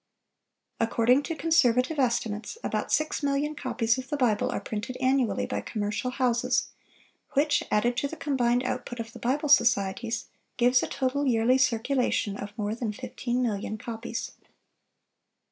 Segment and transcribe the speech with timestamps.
[0.79, 5.61] According to conservative estimates, about six million copies of the Bible are printed annually by
[5.61, 6.69] commercial houses,
[7.33, 10.25] which, added to the combined output of the Bible societies,
[10.57, 14.31] gives a total yearly circulation of more than fifteen million copies.